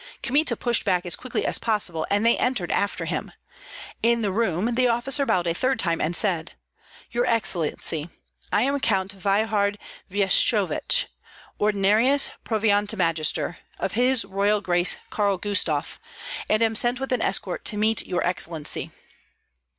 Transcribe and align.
Kmita 0.23 0.55
pushed 0.55 0.83
back 0.83 1.05
as 1.05 1.15
quickly 1.15 1.45
as 1.45 1.59
possible, 1.59 2.07
and 2.09 2.25
they 2.25 2.35
entered 2.35 2.71
after 2.71 3.05
him. 3.05 3.31
In 4.01 4.23
the 4.23 4.31
room 4.31 4.73
the 4.73 4.87
officer 4.87 5.27
bowed 5.27 5.45
a 5.45 5.53
third 5.53 5.77
time 5.77 6.01
and 6.01 6.15
said, 6.15 6.53
"Your 7.11 7.23
excellency, 7.27 8.09
I 8.51 8.63
am 8.63 8.79
Count 8.79 9.11
Veyhard 9.13 9.77
Vjeshchovich, 10.09 11.05
ordinarius 11.59 12.31
proviantmagister, 12.43 13.57
of 13.77 13.91
his 13.91 14.25
Royal 14.25 14.59
Grace 14.59 14.95
Karl 15.11 15.37
Gustav, 15.37 15.99
and 16.49 16.63
am 16.63 16.73
sent 16.73 16.99
with 16.99 17.11
an 17.11 17.21
escort 17.21 17.63
to 17.65 17.77
meet 17.77 18.03
your 18.07 18.25
excellency." 18.25 18.89